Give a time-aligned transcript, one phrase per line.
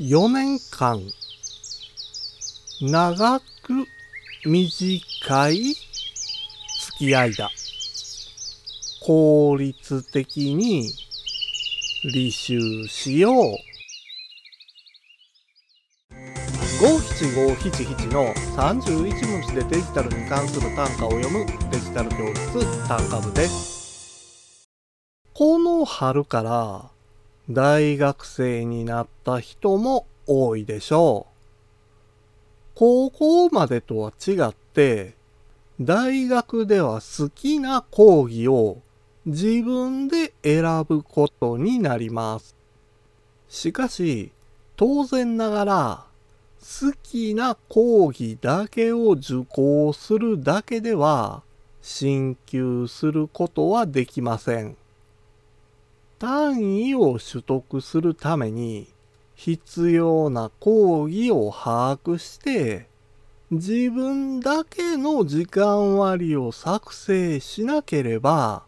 [0.00, 1.02] 4年間、
[2.80, 3.44] 長く
[4.46, 5.76] 短い付
[6.98, 7.50] き合いだ。
[9.02, 10.88] 効率的に
[12.14, 13.34] 履修しよう。
[16.80, 24.66] 五七五七七の31文字でデジタルに関する単価を読むデジタル教室単価部です。
[25.34, 26.91] この春から
[27.50, 31.32] 大学生になった人も多いでしょう。
[32.74, 35.14] 高校までとは違って、
[35.80, 38.78] 大学では好きな講義を
[39.26, 42.54] 自分で選ぶことになります。
[43.48, 44.30] しかし、
[44.76, 46.04] 当然ながら、
[46.60, 51.42] 好きな講義だけを受講するだけでは、
[51.82, 54.76] 進級することはできません。
[56.22, 58.86] 単位を取得するために、
[59.34, 62.86] 必要な講義を把握して、
[63.50, 68.62] 自分だけの時間割を作成しなければ、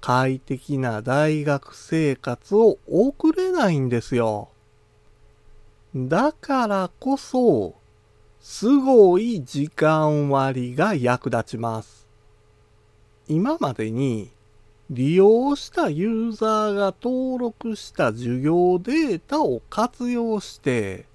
[0.00, 4.50] 快適な大学生活を送れないんですよ。
[5.96, 7.74] だからこそ、
[8.40, 12.06] すごい時間割が役立ちます。
[13.26, 14.30] 今までに
[14.92, 21.06] 利用したユーザーが登録した授業データを活用して、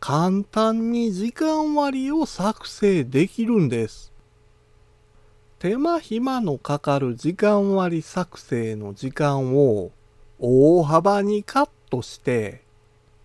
[0.00, 4.12] 簡単に時間割を作成できるんです。
[5.60, 9.92] 手間暇のかかる時間割作成の時間を
[10.40, 12.64] 大幅にカットして、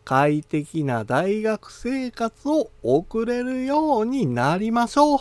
[0.04, 5.20] 快適な大学生活を送れるようになりましょう。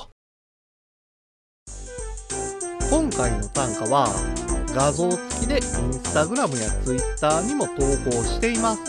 [2.91, 4.44] 今回の単価は
[4.75, 7.75] 画像付きでインスタグラムやツイッターにも投
[8.11, 8.81] 稿しています。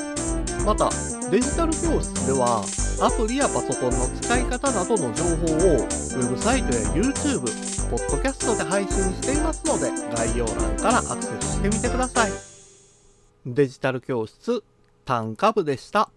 [0.65, 0.89] また、
[1.29, 2.65] デジタル教室では
[2.99, 7.41] アプリやパソコンの使い方などの情報をウェブサイトや YouTube、
[7.91, 12.31] ポッドキャストで配信していますので概要欄からアクセスしてみてください。
[13.45, 14.63] デジタル教室
[15.05, 16.09] 単価部でした。